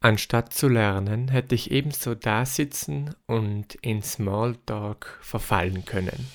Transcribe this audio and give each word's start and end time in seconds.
Anstatt 0.00 0.52
zu 0.52 0.68
lernen, 0.68 1.26
hätte 1.26 1.56
ich 1.56 1.72
ebenso 1.72 2.14
da 2.14 2.46
sitzen 2.46 3.16
und 3.26 3.74
in 3.82 4.00
Smalltalk 4.00 5.18
verfallen 5.22 5.84
können. 5.86 6.28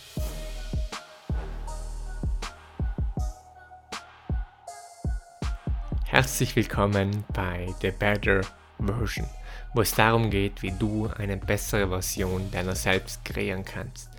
Herzlich 6.03 6.57
willkommen 6.57 7.23
bei 7.33 7.73
The 7.81 7.91
Better 7.91 8.41
Version, 8.79 9.29
wo 9.73 9.79
es 9.79 9.95
darum 9.95 10.29
geht, 10.29 10.61
wie 10.61 10.71
du 10.77 11.07
eine 11.15 11.37
bessere 11.37 11.87
Version 11.87 12.51
deiner 12.51 12.75
selbst 12.75 13.23
kreieren 13.23 13.63
kannst. 13.63 14.09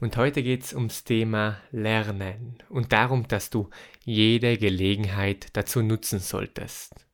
Und 0.00 0.18
heute 0.18 0.42
geht 0.42 0.64
es 0.64 0.74
ums 0.74 1.02
Thema 1.04 1.56
Lernen 1.70 2.58
und 2.68 2.92
darum, 2.92 3.26
dass 3.26 3.48
du 3.48 3.70
jede 4.04 4.58
Gelegenheit 4.58 5.46
dazu 5.54 5.80
nutzen 5.80 6.18
solltest. 6.18 7.06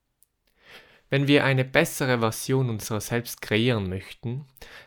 Wenn 1.09 1.27
wir 1.27 1.43
eine 1.43 1.65
bessere 1.65 2.19
Version 2.19 2.69
unserer 2.69 3.01
selbst 3.01 3.41
kreieren 3.41 3.89
möchten, 3.89 4.45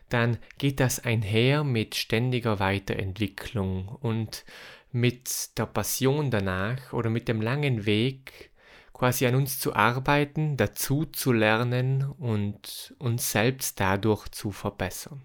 dann 0.08 0.38
geht 0.58 0.78
das 0.78 1.04
einher 1.04 1.64
mit 1.64 1.96
ständiger 1.96 2.60
Weiterentwicklung 2.60 3.88
und 3.88 4.44
mit 4.92 5.58
der 5.58 5.66
Passion 5.66 6.30
danach 6.30 6.92
oder 6.92 7.10
mit 7.10 7.26
dem 7.26 7.40
langen 7.40 7.86
Weg, 7.86 8.52
quasi 8.92 9.26
an 9.26 9.34
uns 9.34 9.58
zu 9.58 9.74
arbeiten, 9.74 10.56
dazu 10.56 11.06
zu 11.06 11.32
lernen 11.32 12.04
und 12.04 12.94
uns 12.98 13.32
selbst 13.32 13.80
dadurch 13.80 14.28
zu 14.28 14.52
verbessern. 14.52 15.22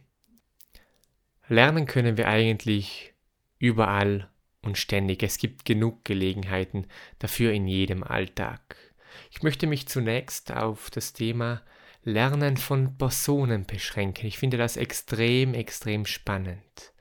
Lernen 1.47 1.85
können 1.85 2.17
wir 2.17 2.27
eigentlich 2.27 3.13
überall 3.59 4.29
und 4.61 4.77
ständig. 4.77 5.21
Es 5.21 5.37
gibt 5.37 5.63
genug 5.65 6.03
Gelegenheiten 6.05 6.87
dafür 7.19 7.51
in 7.51 7.67
jedem 7.67 8.03
Alltag. 8.03 8.86
Ich 9.31 9.43
möchte 9.43 9.67
mich 9.67 9.87
zunächst 9.87 10.51
auf 10.51 10.89
das 10.89 11.13
Thema 11.13 11.61
Lernen 12.03 12.57
von 12.57 12.97
Personen 12.97 13.65
beschränken. 13.65 14.25
Ich 14.27 14.37
finde 14.37 14.57
das 14.57 14.77
extrem, 14.77 15.53
extrem 15.53 16.05
spannend. 16.05 16.93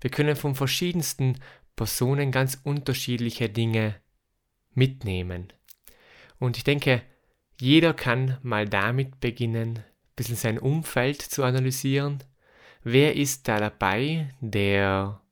Wir 0.00 0.10
können 0.10 0.36
von 0.36 0.54
verschiedensten 0.54 1.38
Personen 1.76 2.32
ganz 2.32 2.60
unterschiedliche 2.64 3.48
Dinge 3.48 3.96
mitnehmen. 4.74 5.52
Und 6.38 6.56
ich 6.56 6.64
denke, 6.64 7.02
jeder 7.60 7.94
kann 7.94 8.38
mal 8.42 8.68
damit 8.68 9.20
beginnen, 9.20 9.78
ein 9.78 9.84
bisschen 10.16 10.36
sein 10.36 10.58
Umfeld 10.58 11.22
zu 11.22 11.44
analysieren. 11.44 12.22
Wer 12.82 13.16
ist 13.16 13.46
da 13.48 13.58
dabei, 13.58 14.34
der 14.40 15.22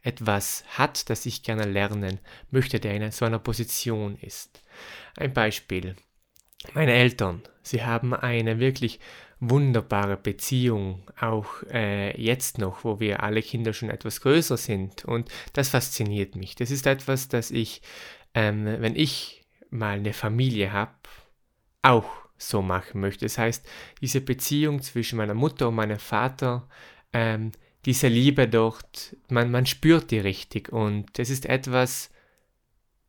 etwas 0.00 0.64
hat, 0.68 1.10
das 1.10 1.26
ich 1.26 1.42
gerne 1.42 1.64
lernen 1.64 2.18
möchte, 2.50 2.80
der 2.80 2.94
in 2.94 3.10
so 3.10 3.24
einer 3.24 3.38
Position 3.38 4.16
ist. 4.16 4.62
Ein 5.16 5.32
Beispiel. 5.32 5.96
Meine 6.74 6.92
Eltern, 6.92 7.42
sie 7.62 7.84
haben 7.84 8.14
eine 8.14 8.58
wirklich 8.58 8.98
wunderbare 9.40 10.16
Beziehung, 10.16 11.02
auch 11.20 11.62
äh, 11.70 12.20
jetzt 12.20 12.58
noch, 12.58 12.82
wo 12.84 12.98
wir 12.98 13.22
alle 13.22 13.42
Kinder 13.42 13.72
schon 13.72 13.90
etwas 13.90 14.20
größer 14.20 14.56
sind. 14.56 15.04
Und 15.04 15.30
das 15.52 15.68
fasziniert 15.68 16.34
mich. 16.34 16.56
Das 16.56 16.70
ist 16.70 16.86
etwas, 16.86 17.28
das 17.28 17.50
ich, 17.50 17.82
ähm, 18.34 18.64
wenn 18.64 18.96
ich 18.96 19.44
mal 19.70 19.98
eine 19.98 20.12
Familie 20.12 20.72
habe, 20.72 20.92
auch 21.82 22.10
so 22.36 22.62
machen 22.62 23.00
möchte. 23.00 23.24
Das 23.24 23.38
heißt, 23.38 23.68
diese 24.00 24.20
Beziehung 24.20 24.82
zwischen 24.82 25.16
meiner 25.18 25.34
Mutter 25.34 25.68
und 25.68 25.76
meinem 25.76 25.98
Vater, 25.98 26.68
ähm, 27.12 27.52
diese 27.84 28.08
Liebe 28.08 28.48
dort, 28.48 29.16
man, 29.28 29.50
man 29.50 29.66
spürt 29.66 30.10
die 30.10 30.18
richtig 30.18 30.72
und 30.72 31.06
das 31.18 31.30
ist 31.30 31.46
etwas, 31.46 32.10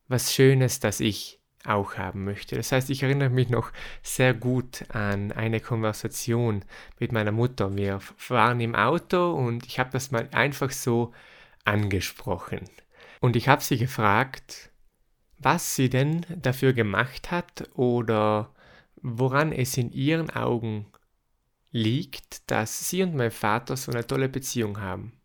was 0.08 0.32
Schönes, 0.32 0.80
das 0.80 1.00
ich 1.00 1.39
auch 1.64 1.96
haben 1.96 2.24
möchte. 2.24 2.56
Das 2.56 2.72
heißt, 2.72 2.90
ich 2.90 3.02
erinnere 3.02 3.28
mich 3.28 3.48
noch 3.48 3.72
sehr 4.02 4.34
gut 4.34 4.84
an 4.90 5.32
eine 5.32 5.60
Konversation 5.60 6.64
mit 6.98 7.12
meiner 7.12 7.32
Mutter. 7.32 7.76
Wir 7.76 8.00
waren 8.28 8.60
im 8.60 8.74
Auto 8.74 9.32
und 9.32 9.66
ich 9.66 9.78
habe 9.78 9.90
das 9.90 10.10
mal 10.10 10.28
einfach 10.32 10.70
so 10.70 11.12
angesprochen. 11.64 12.68
Und 13.20 13.36
ich 13.36 13.48
habe 13.48 13.62
sie 13.62 13.76
gefragt, 13.76 14.70
was 15.38 15.76
sie 15.76 15.90
denn 15.90 16.24
dafür 16.34 16.72
gemacht 16.72 17.30
hat 17.30 17.68
oder 17.74 18.54
woran 19.02 19.52
es 19.52 19.76
in 19.76 19.90
ihren 19.92 20.30
Augen 20.30 20.86
liegt, 21.70 22.50
dass 22.50 22.88
sie 22.88 23.02
und 23.02 23.14
mein 23.14 23.30
Vater 23.30 23.76
so 23.76 23.92
eine 23.92 24.06
tolle 24.06 24.28
Beziehung 24.28 24.80
haben. 24.80 25.19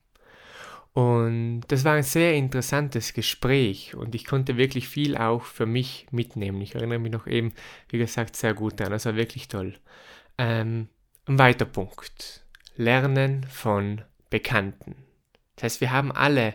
Und 0.96 1.64
das 1.68 1.84
war 1.84 1.96
ein 1.96 2.04
sehr 2.04 2.36
interessantes 2.36 3.14
Gespräch 3.14 3.96
und 3.96 4.16
ich 4.16 4.24
konnte 4.24 4.56
wirklich 4.56 4.88
viel 4.88 5.18
auch 5.18 5.44
für 5.44 5.66
mich 5.66 6.08
mitnehmen. 6.10 6.62
Ich 6.62 6.74
erinnere 6.74 7.00
mich 7.00 7.12
noch 7.12 7.28
eben, 7.28 7.54
wie 7.90 7.98
gesagt, 7.98 8.38
sehr 8.38 8.54
gut 8.54 8.80
an. 8.80 8.92
Das 8.92 9.06
war 9.06 9.18
wirklich 9.18 9.50
toll. 9.50 9.76
Ähm, 10.38 10.88
ein 11.26 11.38
weiter 11.38 11.66
Punkt. 11.66 12.46
Lernen 12.78 13.44
von 13.44 14.04
Bekannten. 14.30 14.96
Das 15.58 15.64
heißt, 15.64 15.82
wir 15.82 15.92
haben 15.92 16.14
alle 16.14 16.54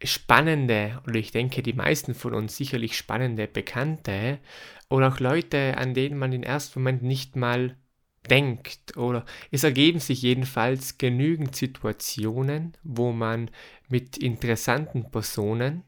spannende, 0.00 1.02
oder 1.08 1.16
ich 1.16 1.32
denke, 1.32 1.60
die 1.64 1.72
meisten 1.72 2.14
von 2.14 2.34
uns 2.34 2.56
sicherlich 2.56 2.96
spannende 2.96 3.48
Bekannte 3.48 4.38
oder 4.90 5.08
auch 5.08 5.18
Leute, 5.18 5.76
an 5.76 5.92
denen 5.92 6.18
man 6.18 6.32
im 6.32 6.44
ersten 6.44 6.78
Moment 6.78 7.02
nicht 7.02 7.34
mal 7.34 7.76
denkt 8.30 8.96
oder 8.96 9.24
es 9.50 9.64
ergeben 9.64 9.98
sich 9.98 10.22
jedenfalls 10.22 10.98
genügend 10.98 11.56
Situationen, 11.56 12.76
wo 12.82 13.12
man 13.12 13.50
mit 13.88 14.16
interessanten 14.16 15.10
Personen 15.10 15.84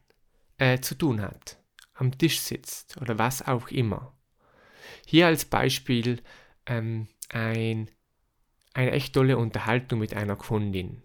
äh, 0.58 0.80
zu 0.80 0.96
tun 0.96 1.20
hat, 1.20 1.58
am 1.94 2.16
Tisch 2.16 2.40
sitzt 2.40 3.00
oder 3.00 3.18
was 3.18 3.46
auch 3.46 3.68
immer. 3.68 4.16
Hier 5.06 5.26
als 5.26 5.44
Beispiel 5.44 6.20
ähm, 6.66 7.08
ein, 7.28 7.90
eine 8.72 8.90
echt 8.90 9.14
tolle 9.14 9.38
Unterhaltung 9.38 10.00
mit 10.00 10.14
einer 10.14 10.36
Kundin. 10.36 11.02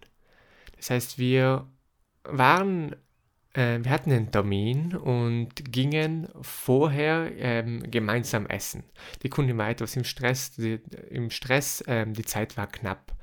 Das 0.77 0.89
heißt, 0.89 1.17
wir 1.19 1.71
waren 2.23 2.95
äh, 3.53 3.79
wir 3.81 3.91
hatten 3.91 4.11
einen 4.11 4.31
Termin 4.31 4.95
und 4.95 5.49
gingen 5.71 6.29
vorher 6.41 7.31
ähm, 7.37 7.83
gemeinsam 7.89 8.45
essen. 8.45 8.83
Die 9.23 9.29
Kundin 9.29 9.57
war 9.57 9.69
etwas 9.69 9.95
im 9.95 10.03
Stress, 10.03 10.51
die, 10.51 10.79
im 11.09 11.29
Stress, 11.29 11.83
ähm, 11.87 12.13
die 12.13 12.25
Zeit 12.25 12.57
war 12.57 12.67
knapp. 12.67 13.15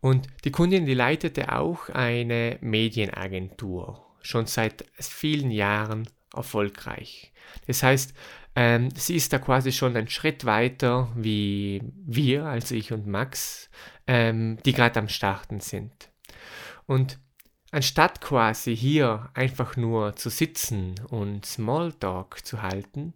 Und 0.00 0.26
die 0.44 0.50
Kundin, 0.50 0.86
die 0.86 0.94
leitete 0.94 1.52
auch 1.52 1.88
eine 1.88 2.58
Medienagentur, 2.60 4.04
schon 4.20 4.46
seit 4.46 4.84
vielen 4.98 5.50
Jahren 5.50 6.08
erfolgreich. 6.34 7.32
Das 7.66 7.82
heißt, 7.82 8.14
ähm, 8.54 8.90
sie 8.94 9.16
ist 9.16 9.32
da 9.32 9.38
quasi 9.38 9.72
schon 9.72 9.96
einen 9.96 10.08
Schritt 10.08 10.44
weiter 10.44 11.10
wie 11.14 11.82
wir, 12.04 12.44
also 12.44 12.74
ich 12.74 12.92
und 12.92 13.06
Max, 13.06 13.70
ähm, 14.06 14.58
die 14.64 14.72
gerade 14.72 14.98
am 15.00 15.08
Starten 15.08 15.60
sind. 15.60 16.10
Und 16.86 17.18
Anstatt 17.76 18.22
quasi 18.22 18.74
hier 18.74 19.28
einfach 19.34 19.76
nur 19.76 20.16
zu 20.16 20.30
sitzen 20.30 20.94
und 21.10 21.44
Smalltalk 21.44 22.42
zu 22.42 22.62
halten, 22.62 23.12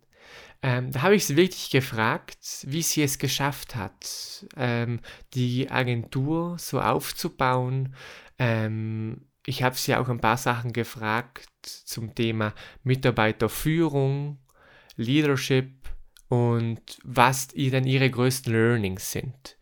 ähm, 0.61 0.93
da 0.93 1.01
habe 1.01 1.15
ich 1.15 1.25
sie 1.25 1.37
wirklich 1.37 1.71
gefragt, 1.71 2.67
wie 2.67 2.83
sie 2.83 3.03
es 3.03 3.19
geschafft 3.19 3.75
hat, 3.75 4.45
ähm, 4.59 5.01
die 5.33 5.71
Agentur 5.71 6.59
so 6.59 6.79
aufzubauen. 6.79 7.95
Ähm, 8.39 9.23
ich 9.47 9.63
habe 9.63 9.77
sie 9.77 9.95
auch 9.97 10.11
ein 10.11 10.21
paar 10.21 10.37
Sachen 10.37 10.75
gefragt 10.75 11.49
zum 11.63 12.15
Thema 12.15 12.53
Mitarbeiterführung, 12.83 14.41
Leadership 14.95 15.73
und 16.29 16.99
was 17.03 17.49
denn 17.49 17.87
ihre 17.87 18.11
größten 18.11 18.53
Learnings 18.53 19.11
sind. 19.11 19.57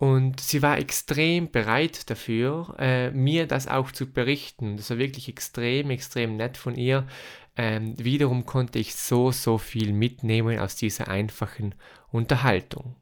Und 0.00 0.40
sie 0.40 0.62
war 0.62 0.78
extrem 0.78 1.50
bereit 1.50 2.08
dafür, 2.08 2.74
äh, 2.78 3.10
mir 3.10 3.46
das 3.46 3.68
auch 3.68 3.92
zu 3.92 4.10
berichten. 4.10 4.78
Das 4.78 4.88
war 4.88 4.96
wirklich 4.96 5.28
extrem, 5.28 5.90
extrem 5.90 6.38
nett 6.38 6.56
von 6.56 6.74
ihr. 6.74 7.06
Ähm, 7.54 8.02
wiederum 8.02 8.46
konnte 8.46 8.78
ich 8.78 8.94
so, 8.94 9.30
so 9.30 9.58
viel 9.58 9.92
mitnehmen 9.92 10.58
aus 10.58 10.74
dieser 10.74 11.08
einfachen 11.08 11.74
Unterhaltung. 12.10 12.96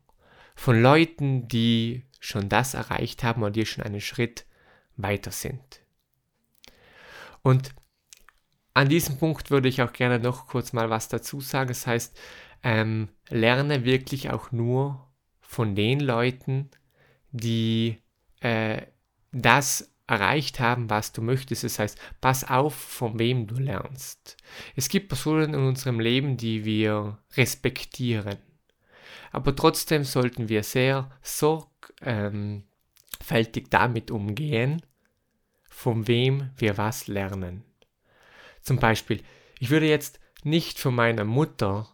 Von 0.57 0.83
Leuten, 0.83 1.47
die 1.47 2.03
schon 2.19 2.49
das 2.49 2.75
erreicht 2.75 3.23
haben 3.23 3.45
und 3.45 3.55
die 3.55 3.65
schon 3.65 3.85
einen 3.85 4.01
Schritt 4.01 4.45
weiter 4.97 5.31
sind. 5.31 5.83
Und 7.43 7.77
an 8.75 8.89
diesem 8.89 9.19
Punkt 9.19 9.53
würde 9.53 9.69
ich 9.69 9.83
auch 9.83 9.93
gerne 9.93 10.19
noch 10.19 10.49
kurz 10.49 10.73
mal 10.73 10.91
was 10.91 11.07
dazu 11.07 11.41
sagen. 11.41 11.69
Das 11.69 11.87
heißt, 11.87 12.19
ähm, 12.65 13.09
lerne 13.29 13.85
wirklich 13.85 14.31
auch 14.31 14.51
nur 14.51 15.07
von 15.41 15.77
den 15.77 16.01
Leuten, 16.01 16.71
die 17.31 17.99
äh, 18.41 18.83
das 19.33 19.93
erreicht 20.07 20.59
haben, 20.59 20.89
was 20.91 21.13
du 21.13 21.23
möchtest. 21.23 21.65
Das 21.65 21.79
heißt, 21.79 21.99
pass 22.21 22.49
auf, 22.49 22.75
von 22.75 23.19
wem 23.19 23.47
du 23.47 23.57
lernst. 23.57 24.37
Es 24.75 24.89
gibt 24.89 25.09
Personen 25.09 25.55
in 25.55 25.61
unserem 25.61 26.01
Leben, 26.01 26.37
die 26.37 26.65
wir 26.65 27.19
respektieren. 27.37 28.39
Aber 29.31 29.55
trotzdem 29.55 30.05
sollten 30.05 30.49
wir 30.49 30.63
sehr 30.63 31.11
sorgfältig 31.23 32.05
ähm, 32.05 33.71
damit 33.71 34.11
umgehen, 34.11 34.81
von 35.69 36.09
wem 36.09 36.51
wir 36.57 36.79
was 36.79 37.07
lernen. 37.07 37.63
Zum 38.63 38.79
Beispiel, 38.79 39.23
ich 39.61 39.69
würde 39.69 39.87
jetzt 39.87 40.21
nicht 40.43 40.79
von 40.79 40.95
meiner 40.95 41.25
Mutter 41.25 41.89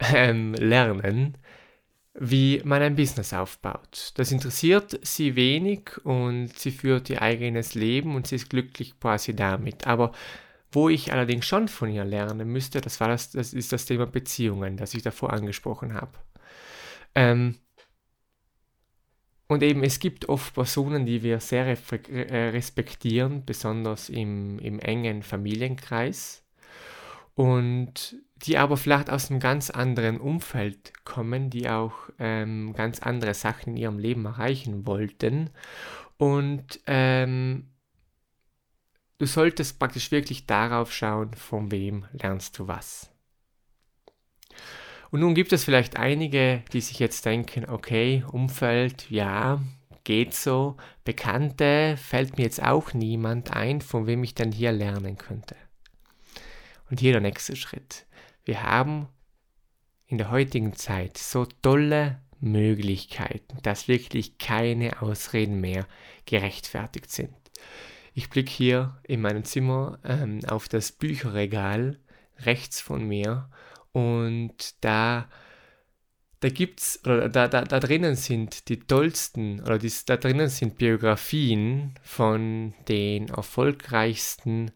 ähm, 0.00 0.54
lernen, 0.54 1.36
wie 2.20 2.60
man 2.64 2.82
ein 2.82 2.96
Business 2.96 3.32
aufbaut. 3.32 4.12
Das 4.16 4.32
interessiert 4.32 4.98
sie 5.02 5.36
wenig 5.36 6.04
und 6.04 6.58
sie 6.58 6.72
führt 6.72 7.10
ihr 7.10 7.22
eigenes 7.22 7.74
Leben 7.74 8.16
und 8.16 8.26
sie 8.26 8.36
ist 8.36 8.50
glücklich 8.50 8.98
quasi 8.98 9.34
damit. 9.34 9.86
Aber 9.86 10.12
wo 10.72 10.88
ich 10.88 11.12
allerdings 11.12 11.46
schon 11.46 11.68
von 11.68 11.90
ihr 11.90 12.04
lernen 12.04 12.48
müsste, 12.48 12.80
das 12.80 13.00
war 13.00 13.08
das, 13.08 13.30
das 13.30 13.54
ist 13.54 13.72
das 13.72 13.86
Thema 13.86 14.06
Beziehungen, 14.06 14.76
das 14.76 14.94
ich 14.94 15.02
davor 15.02 15.32
angesprochen 15.32 15.94
habe. 15.94 16.12
Ähm, 17.14 17.56
und 19.46 19.62
eben, 19.62 19.82
es 19.82 19.98
gibt 19.98 20.28
oft 20.28 20.54
Personen, 20.54 21.06
die 21.06 21.22
wir 21.22 21.40
sehr 21.40 21.66
äh, 21.66 22.48
respektieren, 22.50 23.44
besonders 23.46 24.10
im, 24.10 24.58
im 24.58 24.78
engen 24.80 25.22
Familienkreis. 25.22 26.44
Und 27.38 28.16
die 28.34 28.58
aber 28.58 28.76
vielleicht 28.76 29.10
aus 29.10 29.30
einem 29.30 29.38
ganz 29.38 29.70
anderen 29.70 30.18
Umfeld 30.18 30.92
kommen, 31.04 31.50
die 31.50 31.68
auch 31.68 31.94
ähm, 32.18 32.72
ganz 32.72 32.98
andere 32.98 33.32
Sachen 33.32 33.74
in 33.74 33.76
ihrem 33.76 34.00
Leben 34.00 34.24
erreichen 34.26 34.88
wollten. 34.88 35.50
Und 36.16 36.80
ähm, 36.86 37.70
du 39.18 39.26
solltest 39.26 39.78
praktisch 39.78 40.10
wirklich 40.10 40.46
darauf 40.46 40.92
schauen, 40.92 41.32
von 41.34 41.70
wem 41.70 42.06
lernst 42.10 42.58
du 42.58 42.66
was. 42.66 43.08
Und 45.12 45.20
nun 45.20 45.36
gibt 45.36 45.52
es 45.52 45.62
vielleicht 45.62 45.96
einige, 45.96 46.64
die 46.72 46.80
sich 46.80 46.98
jetzt 46.98 47.24
denken, 47.24 47.70
okay, 47.70 48.24
Umfeld, 48.32 49.08
ja, 49.12 49.62
geht 50.02 50.34
so, 50.34 50.76
Bekannte, 51.04 51.96
fällt 51.96 52.36
mir 52.36 52.42
jetzt 52.42 52.64
auch 52.64 52.94
niemand 52.94 53.52
ein, 53.52 53.80
von 53.80 54.08
wem 54.08 54.24
ich 54.24 54.34
denn 54.34 54.50
hier 54.50 54.72
lernen 54.72 55.18
könnte. 55.18 55.54
Und 56.90 57.00
hier 57.00 57.12
der 57.12 57.20
nächste 57.20 57.56
Schritt. 57.56 58.06
Wir 58.44 58.62
haben 58.62 59.08
in 60.06 60.18
der 60.18 60.30
heutigen 60.30 60.74
Zeit 60.74 61.18
so 61.18 61.44
tolle 61.44 62.20
Möglichkeiten, 62.40 63.58
dass 63.62 63.88
wirklich 63.88 64.38
keine 64.38 65.02
Ausreden 65.02 65.60
mehr 65.60 65.86
gerechtfertigt 66.24 67.10
sind. 67.10 67.34
Ich 68.14 68.30
blicke 68.30 68.50
hier 68.50 68.98
in 69.04 69.20
meinem 69.20 69.44
Zimmer 69.44 69.98
ähm, 70.04 70.40
auf 70.46 70.68
das 70.68 70.92
Bücherregal 70.92 71.98
rechts 72.38 72.80
von 72.80 73.06
mir 73.06 73.50
und 73.92 74.82
da, 74.84 75.28
da 76.40 76.48
gibt's, 76.48 77.00
oder 77.04 77.28
da, 77.28 77.48
da, 77.48 77.62
da 77.62 77.80
drinnen 77.80 78.16
sind 78.16 78.68
die 78.68 78.78
tollsten, 78.78 79.60
oder 79.60 79.78
die, 79.78 79.92
da 80.06 80.16
drinnen 80.16 80.48
sind 80.48 80.78
Biografien 80.78 81.94
von 82.02 82.74
den 82.88 83.28
erfolgreichsten 83.28 84.70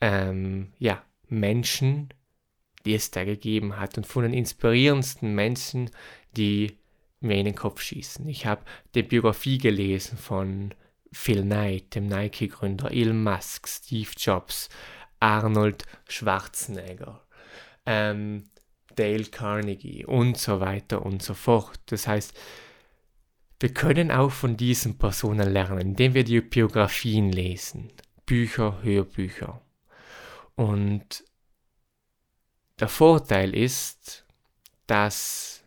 ähm, 0.00 0.72
ja, 0.78 1.02
Menschen, 1.30 2.12
die 2.84 2.94
es 2.94 3.10
da 3.10 3.24
gegeben 3.24 3.78
hat 3.78 3.96
und 3.96 4.06
von 4.06 4.22
den 4.22 4.32
inspirierendsten 4.32 5.34
Menschen, 5.34 5.90
die 6.36 6.78
mir 7.20 7.36
in 7.36 7.44
den 7.44 7.54
Kopf 7.54 7.82
schießen. 7.82 8.26
Ich 8.28 8.46
habe 8.46 8.62
die 8.94 9.02
Biografie 9.02 9.58
gelesen 9.58 10.16
von 10.16 10.74
Phil 11.12 11.42
Knight, 11.42 11.94
dem 11.94 12.06
Nike-Gründer, 12.06 12.90
Elon 12.90 13.22
Musk, 13.22 13.68
Steve 13.68 14.10
Jobs, 14.16 14.68
Arnold 15.18 15.84
Schwarzenegger, 16.08 17.20
ähm, 17.84 18.44
Dale 18.94 19.24
Carnegie 19.24 20.04
und 20.04 20.38
so 20.38 20.60
weiter 20.60 21.04
und 21.04 21.22
so 21.22 21.34
fort. 21.34 21.80
Das 21.86 22.06
heißt, 22.06 22.34
wir 23.60 23.74
können 23.74 24.10
auch 24.10 24.30
von 24.30 24.56
diesen 24.56 24.96
Personen 24.96 25.52
lernen, 25.52 25.80
indem 25.80 26.14
wir 26.14 26.24
die 26.24 26.40
Biografien 26.40 27.30
lesen, 27.30 27.92
Bücher, 28.24 28.82
Hörbücher. 28.82 29.60
Und 30.60 31.24
der 32.80 32.88
Vorteil 32.88 33.54
ist, 33.54 34.26
dass 34.86 35.64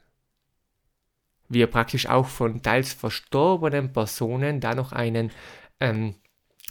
wir 1.50 1.66
praktisch 1.66 2.06
auch 2.06 2.28
von 2.28 2.62
teils 2.62 2.94
verstorbenen 2.94 3.92
Personen 3.92 4.60
da 4.60 4.76
noch 4.76 4.92
einen 4.92 5.32
ähm, 5.80 6.14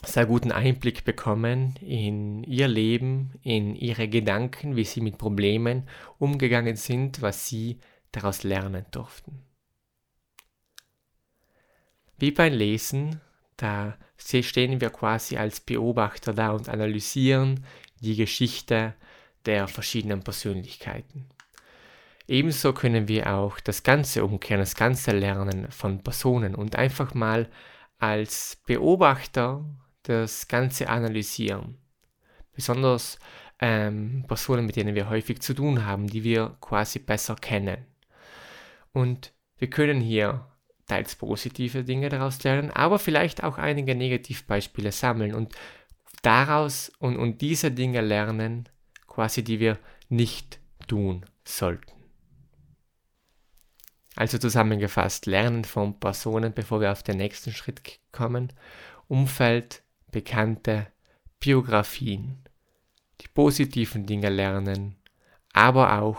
sehr 0.05 0.27
guten 0.27 0.53
Einblick 0.53 1.03
bekommen 1.03 1.75
in 1.81 2.45
ihr 2.45 2.69
Leben, 2.69 3.33
in 3.43 3.75
ihre 3.75 4.07
Gedanken, 4.07 4.77
wie 4.77 4.85
sie 4.85 5.01
mit 5.01 5.19
Problemen 5.19 5.89
umgegangen 6.21 6.77
sind, 6.77 7.23
was 7.23 7.49
sie 7.49 7.81
daraus 8.13 8.45
lernen 8.45 8.87
durften. 8.93 9.43
Wie 12.19 12.31
beim 12.31 12.53
Lesen, 12.53 13.21
da 13.57 13.97
stehen 14.17 14.81
wir 14.81 14.91
quasi 14.91 15.39
als 15.39 15.59
Beobachter 15.59 16.33
da 16.33 16.53
und 16.53 16.69
analysieren 16.69 17.67
die 18.03 18.17
Geschichte 18.17 18.95
der 19.47 19.69
verschiedenen 19.69 20.23
Persönlichkeiten. 20.23 21.27
Ebenso 22.29 22.73
können 22.73 23.09
wir 23.09 23.35
auch 23.35 23.59
das 23.61 23.83
Ganze 23.83 24.25
umkehren, 24.25 24.61
das 24.61 24.77
ganze 24.77 25.11
Lernen 25.13 25.71
von 25.71 26.03
Personen 26.03 26.55
und 26.55 26.77
einfach 26.77 27.15
mal 27.15 27.49
als 27.99 28.61
Beobachter 28.67 29.65
das 30.05 30.49
Ganze 30.49 30.89
analysieren. 30.89 31.79
Besonders 32.55 33.19
ähm, 33.61 34.25
Personen, 34.27 34.67
mit 34.67 34.77
denen 34.77 34.95
wir 34.95 35.09
häufig 35.09 35.41
zu 35.41 35.55
tun 35.55 35.85
haben, 35.87 36.07
die 36.07 36.25
wir 36.25 36.57
quasi 36.61 36.99
besser 36.99 37.37
kennen. 37.37 37.87
Und 38.93 39.33
wir 39.59 39.71
können 39.71 40.01
hier 40.01 40.47
teils 40.87 41.15
positive 41.17 41.85
Dinge 41.85 42.09
daraus 42.09 42.43
lernen, 42.43 42.71
aber 42.71 42.99
vielleicht 42.99 43.43
auch 43.45 43.59
einige 43.59 43.95
Negativbeispiele 43.95 44.93
sammeln 44.93 45.35
und 45.35 45.55
daraus 46.23 46.91
und, 46.99 47.17
und 47.17 47.41
diese 47.41 47.71
Dinge 47.71 48.01
lernen, 48.01 48.69
quasi 49.07 49.45
die 49.45 49.61
wir 49.61 49.79
nicht 50.09 50.59
tun 50.87 51.25
sollten. 51.45 51.93
Also 54.15 54.39
zusammengefasst, 54.39 55.27
lernen 55.27 55.65
von 55.65 55.99
Personen, 55.99 56.53
bevor 56.53 56.81
wir 56.81 56.93
auf 56.93 57.03
den 57.03 57.17
nächsten 57.17 57.53
Schritt 57.53 57.83
kommen, 58.13 58.53
Umfeld, 59.09 59.83
bekannte 60.11 60.87
Biografien, 61.41 62.39
die 63.21 63.29
positiven 63.29 64.07
Dinge 64.07 64.29
lernen, 64.29 64.97
aber 65.53 66.01
auch 66.01 66.19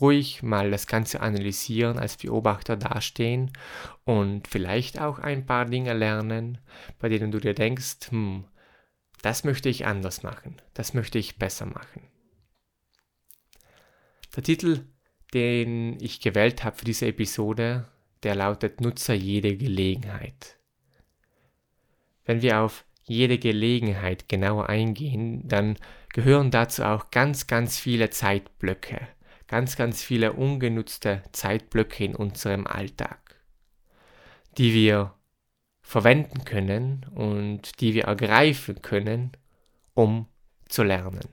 ruhig 0.00 0.42
mal 0.42 0.70
das 0.70 0.86
Ganze 0.86 1.20
analysieren, 1.20 1.98
als 1.98 2.16
Beobachter 2.16 2.76
dastehen 2.76 3.52
und 4.04 4.48
vielleicht 4.48 5.00
auch 5.00 5.18
ein 5.18 5.46
paar 5.46 5.66
Dinge 5.66 5.92
lernen, 5.92 6.58
bei 6.98 7.08
denen 7.08 7.30
du 7.30 7.38
dir 7.38 7.54
denkst, 7.54 8.10
hm, 8.10 8.44
das 9.22 9.44
möchte 9.44 9.68
ich 9.68 9.86
anders 9.86 10.22
machen, 10.22 10.60
das 10.74 10.94
möchte 10.94 11.18
ich 11.18 11.38
besser 11.38 11.66
machen. 11.66 12.02
Der 14.34 14.42
Titel, 14.42 14.84
den 15.34 15.98
ich 16.00 16.20
gewählt 16.20 16.64
habe 16.64 16.76
für 16.76 16.84
diese 16.84 17.06
Episode, 17.06 17.88
der 18.22 18.34
lautet 18.34 18.80
Nutzer 18.80 19.14
jede 19.14 19.56
Gelegenheit. 19.56 20.58
Wenn 22.24 22.42
wir 22.42 22.60
auf 22.60 22.84
jede 23.02 23.38
Gelegenheit 23.38 24.28
genauer 24.28 24.68
eingehen, 24.68 25.46
dann 25.48 25.76
gehören 26.12 26.50
dazu 26.50 26.84
auch 26.84 27.10
ganz, 27.10 27.46
ganz 27.46 27.78
viele 27.78 28.10
Zeitblöcke, 28.10 29.00
ganz, 29.48 29.76
ganz 29.76 30.02
viele 30.02 30.32
ungenutzte 30.34 31.22
Zeitblöcke 31.32 32.04
in 32.04 32.14
unserem 32.14 32.66
Alltag, 32.66 33.40
die 34.58 34.74
wir 34.74 35.14
verwenden 35.90 36.44
können 36.44 37.04
und 37.16 37.80
die 37.80 37.94
wir 37.94 38.04
ergreifen 38.04 38.80
können, 38.80 39.32
um 39.92 40.28
zu 40.68 40.84
lernen. 40.84 41.28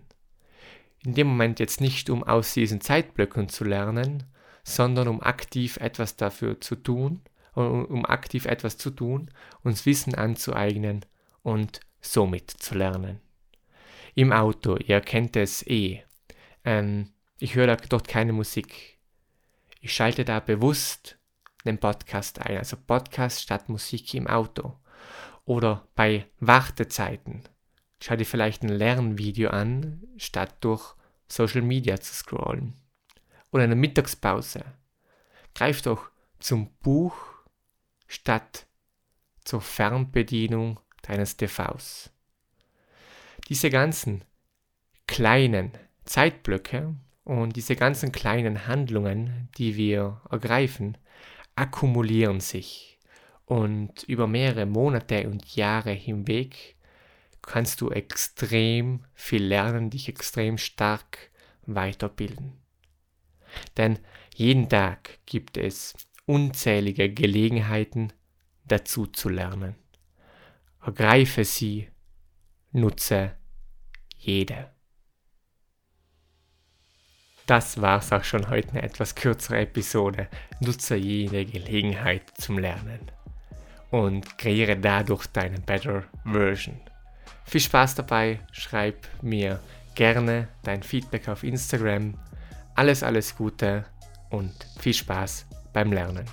In 1.06 1.14
dem 1.14 1.28
Moment 1.28 1.60
jetzt 1.60 1.80
nicht, 1.80 2.10
um 2.10 2.24
aus 2.24 2.56
diesen 2.56 2.82
Zeitblöcken 2.82 3.50
zu 3.50 3.64
lernen, 3.66 4.24
sondern 4.64 5.10
um 5.10 5.22
aktiv 5.22 5.78
etwas 5.78 6.16
dafür 6.16 6.60
zu 6.60 6.76
tun, 6.76 7.22
um 7.54 8.04
aktiv 8.08 8.46
etwas 8.48 8.80
zu 8.80 8.90
tun, 8.90 9.30
uns 9.62 9.86
Wissen 9.86 10.16
anzueignen 10.16 11.06
und 11.44 11.82
somit 12.02 12.50
zu 12.50 12.74
lernen. 12.74 13.20
Im 14.16 14.32
Auto, 14.32 14.78
ihr 14.78 15.02
kennt 15.02 15.36
es 15.36 15.68
eh. 15.68 16.02
Ähm, 16.66 17.12
ich 17.38 17.54
höre 17.54 17.76
dort 17.76 18.08
keine 18.08 18.34
Musik. 18.34 18.98
Ich 19.82 19.94
schalte 19.94 20.26
da 20.26 20.40
bewusst 20.40 21.17
den 21.68 21.78
Podcast 21.78 22.42
ein, 22.42 22.58
also 22.58 22.78
Podcast 22.78 23.42
statt 23.42 23.70
Musik 23.70 24.14
im 24.14 24.28
Auto. 24.28 24.78
Oder 25.46 25.88
bei 25.96 26.26
Wartezeiten. 26.40 27.44
Schau 28.02 28.16
dir 28.16 28.26
vielleicht 28.26 28.64
ein 28.64 28.70
Lernvideo 28.70 29.50
an, 29.50 30.02
statt 30.18 30.56
durch 30.62 30.96
Social 31.28 31.62
Media 31.62 32.00
zu 32.00 32.14
scrollen. 32.14 32.74
Oder 33.52 33.64
eine 33.64 33.76
Mittagspause. 33.76 34.64
Greif 35.56 35.82
doch 35.82 36.10
zum 36.40 36.70
Buch 36.82 37.16
statt 38.08 38.66
zur 39.44 39.62
Fernbedienung 39.62 40.80
deines 41.02 41.38
TVs. 41.38 42.12
Diese 43.48 43.70
ganzen 43.70 44.24
kleinen 45.08 45.72
Zeitblöcke 46.04 46.96
und 47.24 47.56
diese 47.56 47.76
ganzen 47.76 48.12
kleinen 48.12 48.68
Handlungen, 48.68 49.50
die 49.58 49.76
wir 49.78 50.22
ergreifen, 50.30 50.98
akkumulieren 51.58 52.40
sich 52.40 53.00
und 53.46 54.04
über 54.04 54.28
mehrere 54.28 54.66
Monate 54.66 55.28
und 55.28 55.56
Jahre 55.56 55.92
hinweg 55.92 56.76
kannst 57.42 57.82
du 57.82 57.90
extrem 57.90 59.06
viel 59.14 59.44
lernen, 59.44 59.90
dich 59.90 60.10
extrem 60.10 60.58
stark 60.58 61.32
weiterbilden. 61.66 62.54
Denn 63.78 64.00
jeden 64.36 64.70
Tag 64.70 65.20
gibt 65.26 65.58
es 65.58 65.96
unzählige 66.26 67.12
Gelegenheiten, 67.12 68.14
dazu 68.66 69.08
zu 69.08 69.30
lernen. 69.30 69.76
Ergreife 70.82 71.46
sie, 71.46 71.90
nutze 72.72 73.38
jede. 74.18 74.77
Das 77.48 77.82
war's 77.82 78.12
auch 78.12 78.26
schon 78.26 78.50
heute 78.50 78.72
eine 78.72 78.84
etwas 78.84 79.16
kürzere 79.16 79.60
Episode. 79.60 80.28
Nutze 80.60 80.98
jede 80.98 81.46
Gelegenheit 81.46 82.24
zum 82.38 82.60
Lernen 82.60 83.00
und 83.90 84.38
kreiere 84.38 84.76
dadurch 84.76 85.28
deine 85.28 85.58
Better 85.62 86.04
Version. 86.26 86.76
Viel 87.46 87.62
Spaß 87.62 87.96
dabei, 87.96 88.42
schreib 88.52 89.08
mir 89.22 89.62
gerne 89.96 90.50
dein 90.64 90.84
Feedback 90.84 91.30
auf 91.30 91.46
Instagram. 91.46 92.16
Alles, 92.76 93.02
alles 93.02 93.34
Gute 93.34 93.86
und 94.30 94.54
viel 94.78 94.94
Spaß 94.94 95.46
beim 95.72 95.94
Lernen. 95.94 96.26